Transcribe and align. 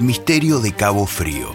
Misterio 0.00 0.60
de 0.60 0.72
Cabo 0.72 1.04
Frío. 1.04 1.50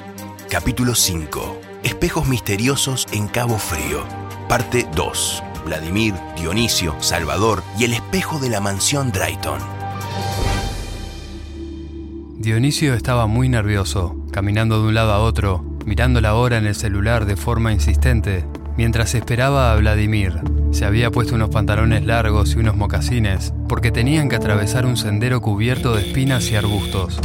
Capítulo 0.52 0.94
5. 0.94 1.62
Espejos 1.82 2.28
misteriosos 2.28 3.08
en 3.12 3.28
Cabo 3.28 3.58
Frío. 3.58 4.04
Parte 4.48 4.86
2. 4.96 5.44
Vladimir, 5.66 6.14
Dionisio, 6.38 6.96
Salvador 7.00 7.64
y 7.80 7.86
el 7.86 7.94
espejo 7.94 8.38
de 8.38 8.50
la 8.50 8.62
mansión 8.62 9.12
Drayton. 9.12 9.60
Dionisio 12.38 12.94
estaba 12.94 13.26
muy 13.26 13.50
nervioso, 13.50 14.16
caminando 14.32 14.80
de 14.80 14.90
un 14.90 14.94
lado 14.94 15.14
a 15.14 15.22
otro, 15.22 15.66
mirando 15.84 16.22
la 16.22 16.36
hora 16.36 16.60
en 16.60 16.68
el 16.68 16.76
celular 16.76 17.26
de 17.26 17.38
forma 17.38 17.74
insistente, 17.74 18.46
mientras 18.78 19.16
esperaba 19.16 19.72
a 19.72 19.76
Vladimir. 19.78 20.40
Se 20.70 20.86
había 20.86 21.10
puesto 21.10 21.34
unos 21.34 21.50
pantalones 21.50 22.06
largos 22.06 22.54
y 22.54 22.60
unos 22.60 22.76
mocasines, 22.76 23.56
porque 23.68 23.90
tenían 23.90 24.30
que 24.30 24.36
atravesar 24.36 24.86
un 24.86 24.98
sendero 24.98 25.42
cubierto 25.42 25.96
de 25.96 26.04
espinas 26.04 26.52
y 26.52 26.56
arbustos. 26.56 27.20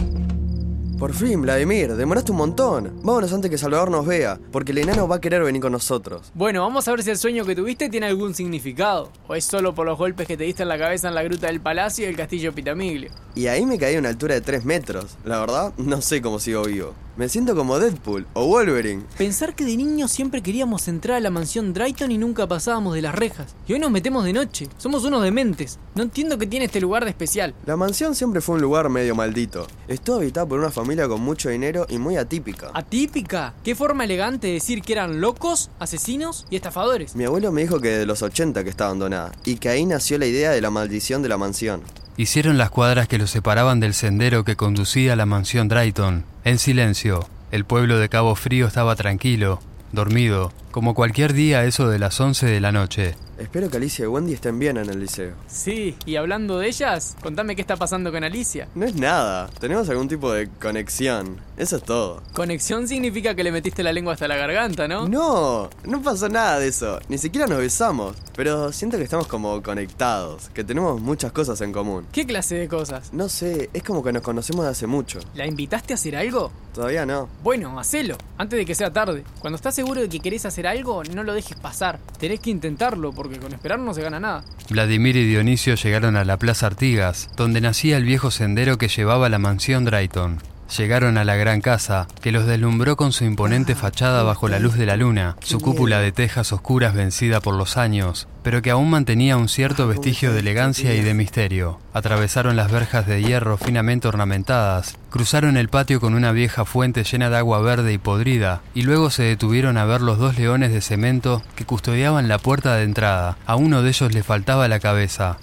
Por 1.00 1.14
fin, 1.14 1.40
Vladimir, 1.40 1.96
demoraste 1.96 2.30
un 2.30 2.36
montón. 2.36 3.00
Vámonos 3.02 3.32
antes 3.32 3.50
que 3.50 3.56
Salvador 3.56 3.90
nos 3.90 4.04
vea, 4.04 4.38
porque 4.52 4.72
el 4.72 4.78
enano 4.78 5.08
va 5.08 5.16
a 5.16 5.20
querer 5.22 5.42
venir 5.42 5.62
con 5.62 5.72
nosotros. 5.72 6.30
Bueno, 6.34 6.60
vamos 6.60 6.86
a 6.86 6.90
ver 6.90 7.02
si 7.02 7.08
el 7.08 7.16
sueño 7.16 7.46
que 7.46 7.56
tuviste 7.56 7.88
tiene 7.88 8.06
algún 8.06 8.34
significado. 8.34 9.10
O 9.26 9.34
es 9.34 9.46
solo 9.46 9.74
por 9.74 9.86
los 9.86 9.96
golpes 9.96 10.26
que 10.26 10.36
te 10.36 10.44
diste 10.44 10.62
en 10.62 10.68
la 10.68 10.76
cabeza 10.76 11.08
en 11.08 11.14
la 11.14 11.22
gruta 11.22 11.46
del 11.46 11.62
palacio 11.62 12.04
y 12.04 12.10
el 12.10 12.16
castillo 12.16 12.54
Pitamiglio. 12.54 13.10
Y 13.34 13.46
ahí 13.46 13.64
me 13.64 13.78
caí 13.78 13.96
a 13.96 13.98
una 13.98 14.10
altura 14.10 14.34
de 14.34 14.42
3 14.42 14.66
metros. 14.66 15.16
La 15.24 15.40
verdad, 15.40 15.72
no 15.78 16.02
sé 16.02 16.20
cómo 16.20 16.38
sigo 16.38 16.64
vivo. 16.64 16.92
Me 17.20 17.28
siento 17.28 17.54
como 17.54 17.78
Deadpool 17.78 18.26
o 18.32 18.46
Wolverine. 18.46 19.02
Pensar 19.18 19.54
que 19.54 19.66
de 19.66 19.76
niños 19.76 20.10
siempre 20.10 20.40
queríamos 20.40 20.88
entrar 20.88 21.18
a 21.18 21.20
la 21.20 21.28
mansión 21.28 21.74
Drayton 21.74 22.10
y 22.10 22.16
nunca 22.16 22.46
pasábamos 22.46 22.94
de 22.94 23.02
las 23.02 23.14
rejas. 23.14 23.54
Y 23.68 23.74
hoy 23.74 23.78
nos 23.78 23.90
metemos 23.90 24.24
de 24.24 24.32
noche. 24.32 24.68
Somos 24.78 25.04
unos 25.04 25.22
dementes. 25.22 25.78
No 25.94 26.02
entiendo 26.02 26.38
qué 26.38 26.46
tiene 26.46 26.64
este 26.64 26.80
lugar 26.80 27.04
de 27.04 27.10
especial. 27.10 27.54
La 27.66 27.76
mansión 27.76 28.14
siempre 28.14 28.40
fue 28.40 28.54
un 28.54 28.62
lugar 28.62 28.88
medio 28.88 29.14
maldito. 29.14 29.66
Estuvo 29.86 30.16
habitada 30.16 30.46
por 30.46 30.60
una 30.60 30.70
familia 30.70 31.08
con 31.08 31.20
mucho 31.20 31.50
dinero 31.50 31.84
y 31.90 31.98
muy 31.98 32.16
atípica. 32.16 32.70
¿Atípica? 32.72 33.52
¿Qué 33.62 33.74
forma 33.74 34.04
elegante 34.04 34.46
de 34.46 34.54
decir 34.54 34.80
que 34.80 34.94
eran 34.94 35.20
locos, 35.20 35.68
asesinos 35.78 36.46
y 36.48 36.56
estafadores? 36.56 37.14
Mi 37.14 37.24
abuelo 37.24 37.52
me 37.52 37.60
dijo 37.60 37.80
que 37.80 37.98
de 37.98 38.06
los 38.06 38.22
80 38.22 38.64
que 38.64 38.70
está 38.70 38.86
abandonada 38.86 39.32
y 39.44 39.56
que 39.56 39.68
ahí 39.68 39.84
nació 39.84 40.16
la 40.16 40.24
idea 40.24 40.52
de 40.52 40.62
la 40.62 40.70
maldición 40.70 41.20
de 41.20 41.28
la 41.28 41.36
mansión. 41.36 41.82
Hicieron 42.16 42.58
las 42.58 42.70
cuadras 42.70 43.08
que 43.08 43.18
los 43.18 43.30
separaban 43.30 43.80
del 43.80 43.94
sendero 43.94 44.44
que 44.44 44.56
conducía 44.56 45.14
a 45.14 45.16
la 45.16 45.26
mansión 45.26 45.68
Drayton. 45.68 46.24
En 46.44 46.58
silencio, 46.58 47.26
el 47.50 47.64
pueblo 47.64 47.98
de 47.98 48.08
Cabo 48.08 48.34
Frío 48.34 48.66
estaba 48.66 48.94
tranquilo, 48.96 49.60
dormido, 49.92 50.52
como 50.70 50.94
cualquier 50.94 51.32
día 51.32 51.64
eso 51.64 51.88
de 51.88 51.98
las 51.98 52.20
11 52.20 52.46
de 52.46 52.60
la 52.60 52.72
noche. 52.72 53.14
Espero 53.38 53.70
que 53.70 53.78
Alicia 53.78 54.04
y 54.04 54.06
Wendy 54.06 54.34
estén 54.34 54.58
bien 54.58 54.76
en 54.76 54.90
el 54.90 55.00
liceo. 55.00 55.32
Sí, 55.48 55.96
y 56.04 56.16
hablando 56.16 56.58
de 56.58 56.68
ellas, 56.68 57.16
contame 57.22 57.56
qué 57.56 57.62
está 57.62 57.76
pasando 57.76 58.12
con 58.12 58.22
Alicia. 58.22 58.68
No 58.74 58.84
es 58.84 58.94
nada, 58.94 59.48
tenemos 59.58 59.88
algún 59.88 60.08
tipo 60.08 60.30
de 60.30 60.48
conexión. 60.60 61.38
Eso 61.56 61.78
es 61.78 61.82
todo. 61.82 62.22
Conexión 62.34 62.86
significa 62.86 63.34
que 63.34 63.42
le 63.42 63.50
metiste 63.50 63.82
la 63.82 63.94
lengua 63.94 64.12
hasta 64.12 64.28
la 64.28 64.36
garganta, 64.36 64.86
¿no? 64.86 65.08
No, 65.08 65.70
no 65.84 66.02
pasó 66.02 66.28
nada 66.28 66.58
de 66.58 66.68
eso. 66.68 67.00
Ni 67.08 67.16
siquiera 67.16 67.46
nos 67.46 67.58
besamos. 67.58 68.14
Pero 68.36 68.72
siento 68.72 68.98
que 68.98 69.04
estamos 69.04 69.26
como 69.26 69.62
conectados, 69.62 70.50
que 70.50 70.62
tenemos 70.62 71.00
muchas 71.00 71.32
cosas 71.32 71.60
en 71.62 71.72
común. 71.72 72.06
¿Qué 72.12 72.26
clase 72.26 72.56
de 72.56 72.68
cosas? 72.68 73.12
No 73.14 73.30
sé, 73.30 73.70
es 73.72 73.82
como 73.82 74.02
que 74.02 74.12
nos 74.12 74.22
conocemos 74.22 74.66
de 74.66 74.70
hace 74.70 74.86
mucho. 74.86 75.18
¿La 75.34 75.46
invitaste 75.46 75.94
a 75.94 75.96
hacer 75.96 76.14
algo? 76.14 76.52
Todavía 76.74 77.04
no. 77.06 77.28
Bueno, 77.42 77.80
hacelo, 77.80 78.16
antes 78.36 78.58
de 78.58 78.66
que 78.66 78.74
sea 78.74 78.92
tarde. 78.92 79.24
Cuando 79.40 79.56
estás 79.56 79.74
seguro 79.74 80.02
de 80.02 80.08
que 80.08 80.20
querés 80.20 80.44
hacer 80.44 80.59
algo, 80.66 81.02
no 81.04 81.22
lo 81.22 81.34
dejes 81.34 81.58
pasar. 81.58 81.98
Tenés 82.18 82.40
que 82.40 82.50
intentarlo, 82.50 83.12
porque 83.12 83.38
con 83.38 83.52
esperar 83.52 83.78
no 83.78 83.94
se 83.94 84.02
gana 84.02 84.20
nada. 84.20 84.44
Vladimir 84.68 85.16
y 85.16 85.26
Dionisio 85.26 85.74
llegaron 85.74 86.16
a 86.16 86.24
la 86.24 86.38
Plaza 86.38 86.66
Artigas, 86.66 87.28
donde 87.36 87.60
nacía 87.60 87.96
el 87.96 88.04
viejo 88.04 88.30
sendero 88.30 88.78
que 88.78 88.88
llevaba 88.88 89.26
a 89.26 89.30
la 89.30 89.38
mansión 89.38 89.84
Drayton. 89.84 90.38
Llegaron 90.76 91.18
a 91.18 91.24
la 91.24 91.34
gran 91.34 91.60
casa, 91.60 92.06
que 92.20 92.30
los 92.30 92.46
deslumbró 92.46 92.96
con 92.96 93.10
su 93.12 93.24
imponente 93.24 93.74
fachada 93.74 94.22
bajo 94.22 94.48
la 94.48 94.60
luz 94.60 94.76
de 94.76 94.86
la 94.86 94.96
luna, 94.96 95.36
su 95.40 95.58
cúpula 95.58 95.98
de 95.98 96.12
tejas 96.12 96.52
oscuras 96.52 96.94
vencida 96.94 97.40
por 97.40 97.54
los 97.54 97.76
años, 97.76 98.28
pero 98.44 98.62
que 98.62 98.70
aún 98.70 98.88
mantenía 98.88 99.36
un 99.36 99.48
cierto 99.48 99.88
vestigio 99.88 100.32
de 100.32 100.40
elegancia 100.40 100.94
y 100.94 101.00
de 101.00 101.12
misterio. 101.12 101.80
Atravesaron 101.92 102.54
las 102.54 102.70
verjas 102.70 103.06
de 103.06 103.20
hierro 103.20 103.56
finamente 103.56 104.06
ornamentadas, 104.06 104.96
cruzaron 105.10 105.56
el 105.56 105.68
patio 105.68 106.00
con 106.00 106.14
una 106.14 106.30
vieja 106.30 106.64
fuente 106.64 107.02
llena 107.02 107.30
de 107.30 107.38
agua 107.38 107.60
verde 107.60 107.92
y 107.92 107.98
podrida, 107.98 108.62
y 108.72 108.82
luego 108.82 109.10
se 109.10 109.24
detuvieron 109.24 109.76
a 109.76 109.84
ver 109.84 110.00
los 110.00 110.18
dos 110.18 110.38
leones 110.38 110.72
de 110.72 110.80
cemento 110.80 111.42
que 111.56 111.66
custodiaban 111.66 112.28
la 112.28 112.38
puerta 112.38 112.76
de 112.76 112.84
entrada. 112.84 113.36
A 113.44 113.56
uno 113.56 113.82
de 113.82 113.88
ellos 113.88 114.14
le 114.14 114.22
faltaba 114.22 114.68
la 114.68 114.78
cabeza. 114.78 115.38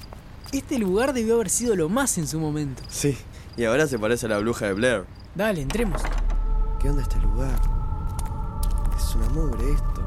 Este 0.54 0.80
lugar 0.80 1.12
debió 1.12 1.36
haber 1.36 1.50
sido 1.50 1.76
lo 1.76 1.90
más 1.90 2.18
en 2.18 2.28
su 2.28 2.40
momento. 2.40 2.82
Sí, 2.88 3.18
y 3.58 3.66
ahora 3.66 3.88
se 3.88 3.98
parece 4.00 4.26
a 4.28 4.30
la 4.30 4.40
bruja 4.40 4.68
de 4.68 4.74
Blair. 4.74 5.04
Dale, 5.36 5.62
entremos. 5.62 6.02
¿Qué 6.80 6.90
onda 6.90 7.02
este 7.02 7.20
lugar? 7.20 7.60
Es 8.96 9.16
una 9.16 9.30
mugre 9.30 9.72
esto. 9.72 10.02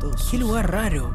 Todo 0.00 0.10
Qué 0.12 0.18
sucio. 0.18 0.38
lugar 0.40 0.70
raro. 0.70 1.10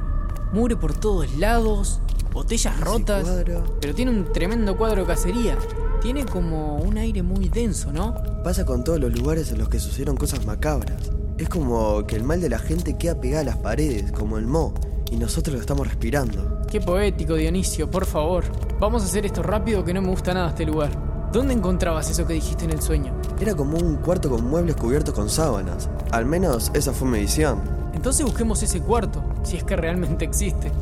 Mure 0.53 0.75
por 0.75 0.93
todos 0.93 1.33
lados, 1.37 1.99
botellas 2.33 2.75
Ese 2.75 2.83
rotas. 2.83 3.23
cuadro. 3.23 3.63
Pero 3.79 3.95
tiene 3.95 4.11
un 4.11 4.31
tremendo 4.33 4.77
cuadro 4.77 5.01
de 5.01 5.07
cacería. 5.07 5.57
Tiene 6.01 6.25
como 6.25 6.77
un 6.77 6.97
aire 6.97 7.21
muy 7.23 7.47
denso, 7.47 7.91
¿no? 7.93 8.15
Pasa 8.43 8.65
con 8.65 8.83
todos 8.83 8.99
los 8.99 9.13
lugares 9.13 9.51
en 9.51 9.59
los 9.59 9.69
que 9.69 9.79
sucedieron 9.79 10.17
cosas 10.17 10.45
macabras. 10.45 11.11
Es 11.37 11.47
como 11.47 12.05
que 12.05 12.15
el 12.15 12.23
mal 12.23 12.41
de 12.41 12.49
la 12.49 12.59
gente 12.59 12.97
queda 12.97 13.19
pegada 13.21 13.41
a 13.41 13.45
las 13.45 13.57
paredes, 13.57 14.11
como 14.11 14.37
el 14.37 14.45
mo, 14.45 14.73
y 15.11 15.15
nosotros 15.17 15.55
lo 15.55 15.61
estamos 15.61 15.87
respirando. 15.87 16.59
Qué 16.69 16.81
poético, 16.81 17.35
Dionisio, 17.35 17.89
por 17.89 18.05
favor. 18.05 18.43
Vamos 18.79 19.03
a 19.03 19.05
hacer 19.05 19.25
esto 19.25 19.41
rápido 19.43 19.83
que 19.83 19.93
no 19.93 20.01
me 20.01 20.09
gusta 20.09 20.33
nada 20.33 20.49
este 20.49 20.65
lugar. 20.65 20.89
¿Dónde 21.31 21.53
encontrabas 21.53 22.09
eso 22.09 22.27
que 22.27 22.33
dijiste 22.33 22.65
en 22.65 22.71
el 22.71 22.81
sueño? 22.81 23.13
Era 23.39 23.55
como 23.55 23.77
un 23.77 23.95
cuarto 23.95 24.29
con 24.29 24.49
muebles 24.49 24.75
cubiertos 24.75 25.13
con 25.13 25.29
sábanas. 25.29 25.89
Al 26.11 26.25
menos 26.25 26.71
esa 26.73 26.91
fue 26.91 27.07
mi 27.07 27.19
visión. 27.19 27.61
Entonces 27.93 28.25
busquemos 28.25 28.61
ese 28.63 28.81
cuarto, 28.81 29.23
si 29.41 29.55
es 29.55 29.63
que 29.63 29.77
realmente 29.77 30.25
existe. 30.25 30.73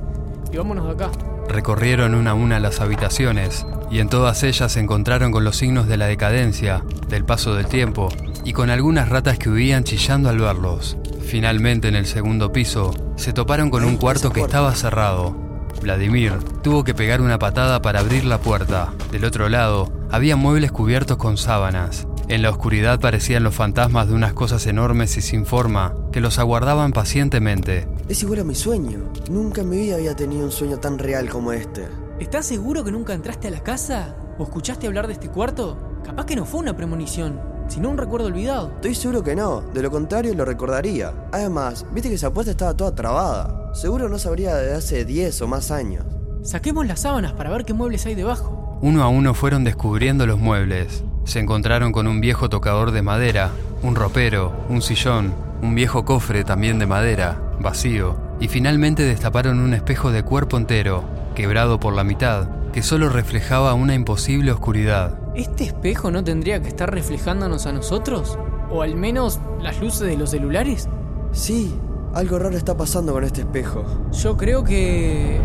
Y 0.51 0.57
vámonos 0.57 0.85
de 0.85 0.91
acá. 0.91 1.11
Recorrieron 1.47 2.15
una 2.15 2.31
a 2.31 2.33
una 2.33 2.59
las 2.59 2.81
habitaciones, 2.81 3.67
y 3.91 3.99
en 3.99 4.09
todas 4.09 4.41
ellas 4.41 4.71
se 4.71 4.79
encontraron 4.79 5.31
con 5.31 5.43
los 5.43 5.55
signos 5.55 5.87
de 5.87 5.97
la 5.97 6.07
decadencia, 6.07 6.83
del 7.09 7.25
paso 7.25 7.53
del 7.53 7.67
tiempo, 7.67 8.09
y 8.43 8.53
con 8.53 8.71
algunas 8.71 9.07
ratas 9.07 9.37
que 9.37 9.51
huían 9.51 9.83
chillando 9.83 10.29
al 10.29 10.39
verlos. 10.39 10.97
Finalmente, 11.21 11.89
en 11.89 11.95
el 11.95 12.07
segundo 12.07 12.51
piso, 12.51 12.91
se 13.17 13.33
toparon 13.33 13.69
con 13.69 13.85
un 13.85 13.97
cuarto 13.97 14.31
que 14.31 14.41
estaba 14.41 14.73
cerrado. 14.73 15.35
Vladimir 15.83 16.33
tuvo 16.63 16.83
que 16.83 16.95
pegar 16.95 17.21
una 17.21 17.37
patada 17.37 17.83
para 17.83 17.99
abrir 17.99 18.25
la 18.25 18.39
puerta. 18.39 18.93
Del 19.11 19.25
otro 19.25 19.47
lado, 19.47 19.98
había 20.11 20.35
muebles 20.35 20.71
cubiertos 20.71 21.17
con 21.17 21.37
sábanas. 21.37 22.07
En 22.27 22.41
la 22.41 22.49
oscuridad 22.49 22.99
parecían 22.99 23.43
los 23.43 23.55
fantasmas 23.55 24.07
de 24.07 24.13
unas 24.13 24.33
cosas 24.33 24.65
enormes 24.67 25.17
y 25.17 25.21
sin 25.21 25.45
forma 25.45 25.95
que 26.11 26.21
los 26.21 26.39
aguardaban 26.39 26.91
pacientemente. 26.91 27.87
Es 28.07 28.21
igual 28.23 28.39
a 28.39 28.43
mi 28.43 28.55
sueño. 28.55 29.11
Nunca 29.29 29.61
en 29.61 29.69
mi 29.69 29.77
vida 29.77 29.95
había 29.95 30.15
tenido 30.15 30.45
un 30.45 30.51
sueño 30.51 30.77
tan 30.77 30.99
real 30.99 31.29
como 31.29 31.53
este. 31.53 31.87
¿Estás 32.19 32.45
seguro 32.45 32.83
que 32.83 32.91
nunca 32.91 33.13
entraste 33.13 33.47
a 33.47 33.51
la 33.51 33.63
casa? 33.63 34.15
¿O 34.37 34.43
escuchaste 34.43 34.87
hablar 34.87 35.07
de 35.07 35.13
este 35.13 35.29
cuarto? 35.29 36.01
Capaz 36.03 36.25
que 36.25 36.35
no 36.35 36.45
fue 36.45 36.59
una 36.59 36.75
premonición, 36.75 37.39
sino 37.67 37.89
un 37.89 37.97
recuerdo 37.97 38.27
olvidado. 38.27 38.71
Estoy 38.75 38.95
seguro 38.95 39.23
que 39.23 39.35
no, 39.35 39.61
de 39.61 39.81
lo 39.81 39.91
contrario 39.91 40.33
lo 40.35 40.45
recordaría. 40.45 41.13
Además, 41.31 41.85
viste 41.93 42.09
que 42.09 42.15
esa 42.15 42.33
puerta 42.33 42.51
estaba 42.51 42.75
toda 42.75 42.95
trabada. 42.95 43.73
Seguro 43.73 44.09
no 44.09 44.19
sabría 44.19 44.55
de 44.55 44.73
hace 44.73 45.05
10 45.05 45.41
o 45.41 45.47
más 45.47 45.71
años. 45.71 46.03
Saquemos 46.41 46.87
las 46.87 47.01
sábanas 47.01 47.33
para 47.33 47.49
ver 47.49 47.65
qué 47.65 47.73
muebles 47.73 48.05
hay 48.05 48.15
debajo. 48.15 48.58
Uno 48.81 49.03
a 49.03 49.09
uno 49.09 49.33
fueron 49.33 49.65
descubriendo 49.65 50.25
los 50.25 50.39
muebles. 50.39 51.03
Se 51.25 51.39
encontraron 51.39 51.91
con 51.91 52.07
un 52.07 52.21
viejo 52.21 52.49
tocador 52.49 52.91
de 52.91 53.01
madera, 53.01 53.51
un 53.83 53.93
ropero, 53.93 54.53
un 54.69 54.81
sillón, 54.81 55.33
un 55.61 55.75
viejo 55.75 56.05
cofre 56.05 56.45
también 56.45 56.79
de 56.79 56.85
madera, 56.85 57.41
vacío, 57.59 58.15
y 58.39 58.47
finalmente 58.47 59.03
destaparon 59.03 59.59
un 59.59 59.73
espejo 59.73 60.13
de 60.13 60.23
cuerpo 60.23 60.55
entero, 60.55 61.03
quebrado 61.35 61.77
por 61.77 61.93
la 61.93 62.05
mitad, 62.05 62.47
que 62.71 62.81
solo 62.81 63.09
reflejaba 63.09 63.73
una 63.73 63.95
imposible 63.95 64.53
oscuridad. 64.53 65.19
¿Este 65.35 65.65
espejo 65.65 66.09
no 66.09 66.23
tendría 66.23 66.61
que 66.61 66.69
estar 66.69 66.89
reflejándonos 66.89 67.65
a 67.65 67.73
nosotros? 67.73 68.39
¿O 68.71 68.81
al 68.81 68.95
menos 68.95 69.41
las 69.61 69.81
luces 69.81 70.07
de 70.07 70.15
los 70.15 70.29
celulares? 70.29 70.87
Sí, 71.33 71.75
algo 72.13 72.39
raro 72.39 72.55
está 72.55 72.77
pasando 72.77 73.11
con 73.11 73.25
este 73.25 73.41
espejo. 73.41 73.83
Yo 74.13 74.37
creo 74.37 74.63
que... 74.63 75.37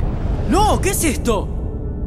¡No! 0.49 0.81
¿Qué 0.81 0.91
es 0.91 1.03
esto? 1.03 1.49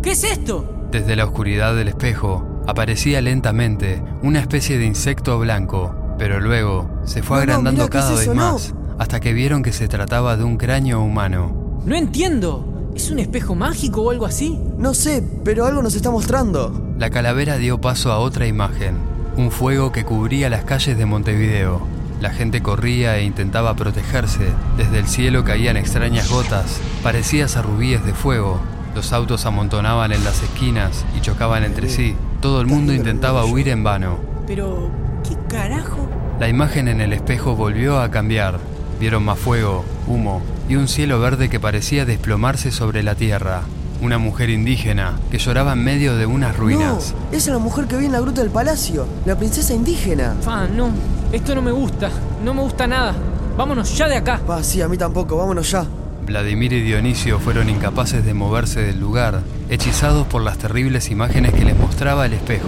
¿Qué 0.02 0.12
es 0.12 0.24
esto? 0.24 0.77
Desde 0.92 1.16
la 1.16 1.26
oscuridad 1.26 1.76
del 1.76 1.90
espejo 1.90 2.64
aparecía 2.68 3.22
lentamente 3.22 4.02
una 4.22 4.40
especie 4.40 4.78
de 4.78 4.86
insecto 4.86 5.38
blanco, 5.40 5.96
pero 6.18 6.40
luego 6.40 6.90
se 7.06 7.22
fue 7.22 7.38
No, 7.38 7.42
agrandando 7.44 7.84
mirá, 7.84 7.90
¿qué 7.90 7.98
es 7.98 8.04
cada 8.04 8.16
vez 8.18 8.34
más, 8.34 8.74
hasta 8.98 9.20
que 9.20 9.34
vieron 9.34 9.64
que 9.64 9.74
se 9.74 9.88
trataba 9.88 10.38
de 10.38 10.44
un 10.44 10.58
cráneo 10.58 11.02
humano. 11.02 11.80
No 11.86 11.96
entiendo. 11.96 12.74
¿Es 12.96 13.12
un 13.12 13.20
espejo 13.20 13.54
mágico 13.54 14.02
o 14.02 14.12
algo 14.12 14.26
así? 14.26 14.60
No 14.78 14.94
sé, 14.94 15.24
pero 15.44 15.66
algo 15.66 15.84
nos 15.84 15.94
está 15.94 16.10
mostrando. 16.10 16.96
La 16.98 17.12
calavera 17.12 17.58
dio 17.58 17.80
paso 17.80 18.12
a 18.12 18.18
otra 18.18 18.48
imagen, 18.48 18.96
un 19.36 19.52
fuego 19.52 19.92
que 19.92 20.04
cubría 20.04 20.50
las 20.50 20.64
calles 20.64 20.98
de 20.98 21.06
Montevideo. 21.06 21.82
La 22.22 22.32
gente 22.32 22.64
corría 22.64 23.18
e 23.18 23.24
intentaba 23.24 23.76
protegerse. 23.76 24.48
Desde 24.78 24.98
el 24.98 25.08
cielo 25.08 25.44
caían 25.44 25.78
extrañas 25.78 26.32
gotas, 26.32 26.80
parecidas 27.04 27.56
a 27.56 27.62
rubíes 27.62 28.04
de 28.04 28.14
fuego. 28.14 28.60
Los 28.98 29.14
autos 29.14 29.46
amontonaban 29.46 30.12
en 30.12 30.24
las 30.24 30.42
esquinas 30.42 31.06
y 31.16 31.22
chocaban 31.22 31.64
entre 31.64 31.88
sí. 31.88 32.16
Todo 32.42 32.62
el 32.62 32.66
mundo 32.66 32.94
intentaba 32.94 33.46
huir 33.46 33.70
en 33.70 33.84
vano. 33.84 34.18
Pero, 34.48 34.90
¿Qué 35.24 35.38
carajo? 35.48 36.10
La 36.40 36.50
imagen 36.50 36.88
en 36.88 37.00
el 37.00 37.14
espejo 37.14 37.56
volvió 37.56 38.00
a 38.00 38.10
cambiar. 38.10 38.58
Vieron 39.00 39.24
más 39.24 39.38
fuego, 39.38 39.86
humo 40.08 40.42
y 40.68 40.78
un 40.78 40.88
cielo 40.88 41.20
verde 41.20 41.48
que 41.48 41.60
parecía 41.60 42.06
desplomarse 42.06 42.72
sobre 42.72 43.04
la 43.04 43.14
tierra. 43.14 43.62
Una 44.02 44.18
mujer 44.18 44.50
indígena 44.50 45.20
que 45.30 45.38
lloraba 45.38 45.74
en 45.74 45.84
medio 45.84 46.18
de 46.18 46.26
unas 46.26 46.58
ruinas. 46.58 47.14
No, 47.14 47.38
esa 47.38 47.38
es 47.38 47.48
la 47.50 47.60
mujer 47.60 47.86
que 47.86 47.98
vi 47.98 48.08
en 48.08 48.14
la 48.14 48.20
gruta 48.20 48.42
del 48.42 48.50
palacio, 48.50 49.06
la 49.28 49.38
princesa 49.38 49.76
indígena. 49.76 50.36
Fa, 50.42 50.66
no. 50.66 50.90
Esto 51.32 51.54
no 51.54 51.62
me 51.62 51.72
gusta. 51.72 52.10
No 52.44 52.56
me 52.56 52.64
gusta 52.64 52.88
nada. 52.88 53.14
Vámonos 53.56 53.96
ya 53.96 54.08
de 54.08 54.16
acá. 54.16 54.42
Va, 54.50 54.64
sí, 54.64 54.82
a 54.82 54.88
mí 54.88 54.98
tampoco, 54.98 55.38
vámonos 55.38 55.70
ya. 55.70 55.86
Vladimir 56.28 56.74
y 56.74 56.82
Dionisio 56.82 57.40
fueron 57.40 57.70
incapaces 57.70 58.26
de 58.26 58.34
moverse 58.34 58.82
del 58.82 59.00
lugar, 59.00 59.44
hechizados 59.70 60.28
por 60.28 60.42
las 60.42 60.58
terribles 60.58 61.10
imágenes 61.10 61.54
que 61.54 61.64
les 61.64 61.78
mostraba 61.78 62.26
el 62.26 62.34
espejo. 62.34 62.68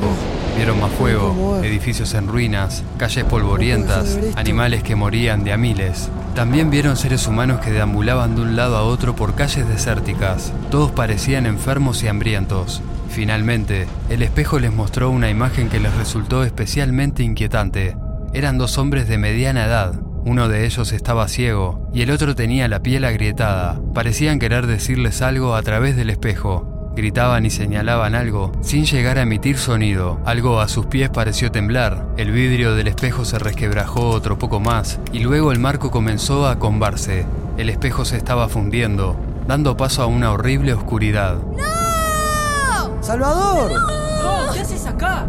Vieron 0.56 0.80
más 0.80 0.92
fuego, 0.92 1.60
edificios 1.62 2.14
en 2.14 2.30
ruinas, 2.30 2.84
calles 2.98 3.26
polvorientas, 3.26 4.18
animales 4.38 4.82
que 4.82 4.96
morían 4.96 5.44
de 5.44 5.52
a 5.52 5.58
miles. 5.58 6.10
También 6.36 6.70
vieron 6.70 6.96
seres 6.96 7.28
humanos 7.28 7.60
que 7.60 7.72
deambulaban 7.72 8.36
de 8.36 8.44
un 8.44 8.56
lado 8.56 8.78
a 8.78 8.84
otro 8.84 9.14
por 9.14 9.36
calles 9.36 9.68
desérticas. 9.68 10.54
Todos 10.72 10.92
parecían 10.92 11.46
enfermos 11.46 12.02
y 12.02 12.08
hambrientos. 12.08 12.82
Finalmente, 13.10 13.88
el 14.10 14.22
espejo 14.22 14.60
les 14.60 14.72
mostró 14.72 15.10
una 15.10 15.30
imagen 15.30 15.68
que 15.68 15.82
les 15.82 15.94
resultó 15.98 16.46
especialmente 16.46 17.24
inquietante. 17.24 17.98
Eran 18.34 18.58
dos 18.58 18.78
hombres 18.78 19.10
de 19.10 19.18
mediana 19.18 19.66
edad, 19.66 20.00
uno 20.26 20.48
de 20.48 20.66
ellos 20.66 20.92
estaba 20.92 21.28
ciego 21.28 21.90
y 21.94 22.02
el 22.02 22.12
otro 22.12 22.36
tenía 22.36 22.68
la 22.68 22.82
piel 22.82 23.06
agrietada. 23.06 23.80
Parecían 23.94 24.40
querer 24.40 24.68
decirles 24.68 25.22
algo 25.22 25.56
a 25.56 25.62
través 25.64 25.96
del 25.96 26.10
espejo. 26.10 26.92
Gritaban 26.96 27.46
y 27.46 27.50
señalaban 27.50 28.16
algo 28.16 28.52
sin 28.62 28.86
llegar 28.86 29.18
a 29.18 29.22
emitir 29.22 29.58
sonido. 29.58 30.20
Algo 30.26 30.60
a 30.60 30.68
sus 30.68 30.88
pies 30.88 31.10
pareció 31.10 31.52
temblar. 31.52 32.08
El 32.18 32.32
vidrio 32.32 32.76
del 32.76 32.88
espejo 32.88 33.26
se 33.26 33.40
resquebrajó 33.40 34.10
otro 34.10 34.38
poco 34.38 34.60
más 34.60 35.00
y 35.14 35.20
luego 35.20 35.52
el 35.52 35.60
marco 35.60 35.92
comenzó 35.92 36.48
a 36.48 36.60
combarse. 36.60 37.26
El 37.58 37.70
espejo 37.70 38.06
se 38.06 38.18
estaba 38.18 38.50
fundiendo, 38.50 39.16
dando 39.48 39.78
paso 39.78 40.04
a 40.04 40.08
una 40.08 40.32
horrible 40.32 40.74
oscuridad. 40.74 41.36
¡No! 41.36 43.02
¡Salvador! 43.02 43.72
No, 43.72 44.54
¿qué 44.54 44.60
haces 44.60 44.86
acá? 44.86 45.26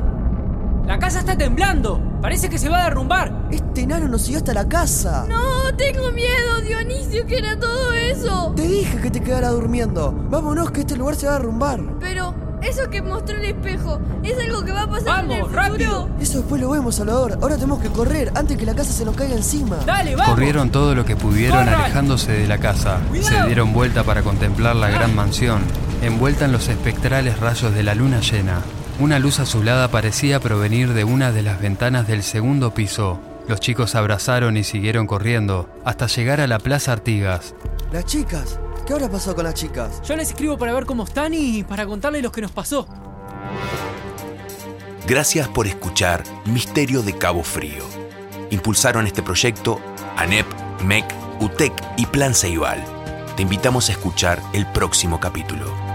La 0.86 0.98
casa 0.98 1.20
está 1.20 1.36
temblando. 1.36 2.00
Parece 2.20 2.48
que 2.48 2.58
se 2.58 2.69
va 2.69 2.81
a 2.81 2.84
derrumbar. 2.84 3.39
Este 3.50 3.82
enano 3.82 4.08
nos 4.08 4.23
siguió 4.23 4.38
hasta 4.38 4.55
la 4.55 4.69
casa. 4.69 5.26
No, 5.29 5.75
tengo 5.76 6.11
miedo, 6.12 6.61
Dionisio, 6.64 7.26
que 7.26 7.38
era 7.38 7.58
todo 7.58 7.93
eso. 7.93 8.52
Te 8.56 8.62
dije 8.62 8.99
que 9.00 9.11
te 9.11 9.20
quedara 9.20 9.49
durmiendo. 9.50 10.12
Vámonos, 10.31 10.70
que 10.70 10.81
este 10.81 10.97
lugar 10.97 11.17
se 11.17 11.26
va 11.26 11.35
a 11.35 11.38
derrumbar. 11.38 11.81
Pero 11.99 12.35
eso 12.62 12.88
que 12.91 13.02
mostró 13.02 13.37
el 13.38 13.44
espejo, 13.47 13.99
¿es 14.23 14.38
algo 14.38 14.64
que 14.64 14.70
va 14.73 14.82
a 14.82 14.87
pasar 14.91 15.25
en 15.25 15.31
el 15.32 15.41
Vamos, 15.43 15.49
futuro? 15.49 15.62
rápido. 15.62 16.08
Eso 16.20 16.38
después 16.38 16.61
lo 16.61 16.70
vemos, 16.70 16.94
Salvador. 16.94 17.38
Ahora 17.43 17.56
tenemos 17.56 17.81
que 17.81 17.88
correr 17.88 18.31
antes 18.37 18.56
que 18.56 18.67
la 18.67 18.75
casa 18.75 18.93
se 18.93 19.05
nos 19.05 19.17
caiga 19.17 19.35
encima. 19.35 19.76
Dale, 19.85 20.14
vamos. 20.14 20.35
Corrieron 20.35 20.70
todo 20.70 20.94
lo 20.94 21.05
que 21.05 21.17
pudieron 21.17 21.58
¡Corran! 21.64 21.81
alejándose 21.82 22.32
de 22.32 22.46
la 22.46 22.58
casa. 22.58 22.99
Se 23.20 23.43
dieron 23.46 23.73
vuelta 23.73 24.05
para 24.05 24.23
contemplar 24.23 24.76
la 24.76 24.91
gran 24.91 25.14
mansión, 25.17 25.62
envuelta 26.03 26.44
en 26.44 26.53
los 26.53 26.69
espectrales 26.69 27.41
rayos 27.41 27.75
de 27.75 27.82
la 27.82 27.94
luna 27.96 28.20
llena. 28.20 28.61
Una 29.00 29.19
luz 29.19 29.41
azulada 29.41 29.88
parecía 29.88 30.38
provenir 30.41 30.93
de 30.93 31.05
una 31.05 31.32
de 31.32 31.43
las 31.43 31.61
ventanas 31.61 32.06
del 32.06 32.23
segundo 32.23 32.75
piso. 32.75 33.19
Los 33.50 33.58
chicos 33.58 33.91
se 33.91 33.99
abrazaron 33.99 34.56
y 34.56 34.62
siguieron 34.62 35.08
corriendo 35.08 35.69
hasta 35.85 36.06
llegar 36.06 36.41
a 36.41 36.47
la 36.47 36.61
Plaza 36.61 36.93
Artigas. 36.93 37.56
Las 37.91 38.05
chicas. 38.05 38.61
¿Qué 38.87 38.93
habrá 38.93 39.11
pasado 39.11 39.35
con 39.35 39.43
las 39.43 39.55
chicas? 39.55 40.00
Yo 40.02 40.14
les 40.14 40.29
escribo 40.29 40.56
para 40.56 40.73
ver 40.73 40.87
cómo 40.87 41.02
están 41.02 41.35
y 41.35 41.64
para 41.64 41.85
contarles 41.85 42.23
lo 42.23 42.31
que 42.31 42.43
nos 42.43 42.52
pasó. 42.52 42.87
Gracias 45.05 45.49
por 45.49 45.67
escuchar 45.67 46.23
Misterio 46.44 47.02
de 47.02 47.19
Cabo 47.19 47.43
Frío. 47.43 47.82
Impulsaron 48.50 49.08
este 49.08 49.20
proyecto 49.20 49.81
ANEP, 50.17 50.46
MEC, 50.85 51.06
UTEC 51.41 51.73
y 51.96 52.06
Plan 52.06 52.37
Ceibal. 52.37 52.81
Te 53.35 53.43
invitamos 53.43 53.88
a 53.88 53.93
escuchar 53.93 54.41
el 54.53 54.64
próximo 54.67 55.19
capítulo. 55.19 55.89